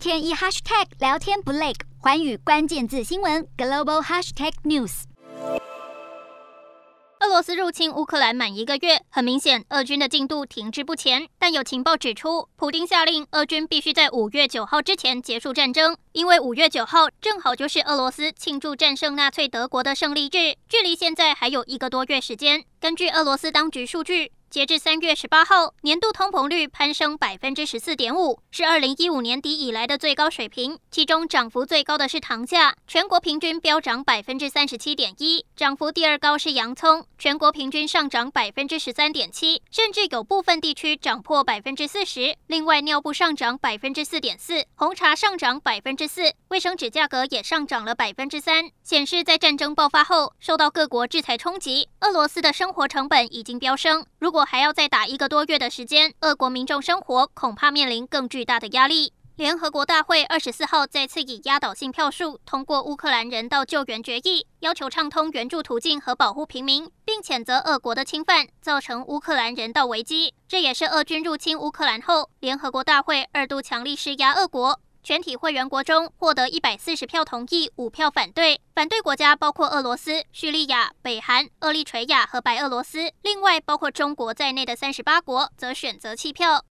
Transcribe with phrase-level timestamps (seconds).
[0.00, 5.02] 天一 hashtag 聊天不累，寰宇关键字新闻 global hashtag news。
[7.20, 11.28] 俄罗斯入侵乌克兰满一个月，很明显，俄军的进度停滞不前。
[11.38, 22.64] 但有情报指出，普丁下令俄军必须在五月九号之前结束战争，因为五月九号正好就是俄罗斯庆祝战胜纳粹德国的胜利日，距离现在还有一个多月时间。
[22.80, 24.32] 根据俄罗斯当局数据。
[24.50, 30.76] 截至三月十八号，年度通膨率攀升百分之十四点五，是二零一五年底以来的最高水平。
[30.90, 42.34] 其中涨幅最高的是糖价，全国平均飙涨百分之三十七点一；涨幅第二高是洋葱，全国平均上涨百分之十三点七，甚至有部分地区涨破百分之四十。
[42.48, 54.06] 另外，尿布上涨百分之四点四，红茶上涨百分之四，卫生纸价格也上涨了百分之三，显示在战争爆发后，受到各国制裁冲击，俄罗斯的生生活成本已经飙升。
[54.20, 59.12] 如果还要再打一个多月的时间，俄国民众生活恐怕面临更巨大的压力。
[59.34, 70.32] 联合国大会二十四号再次以压倒性票数通过乌克兰人道救援决议，要求畅通援助途径和保护平民，并谴责俄国的侵犯，造成乌克兰人道危机。
[70.46, 74.78] 这也是俄军入侵乌克兰后，联合国大会二度强力施压俄国。
[75.02, 78.60] 全体会员国中获得一百四十票同意，五票反对。
[78.74, 83.12] 反对国家包括俄罗斯、叙利亚、北韩、厄立垂亚和白俄罗斯。
[83.22, 86.58] 另外，包括中国在内的三十八国则选择弃票。